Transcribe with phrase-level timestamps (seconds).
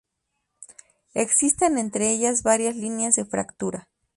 [1.13, 3.87] Existen entre ellas varias líneas de fractura.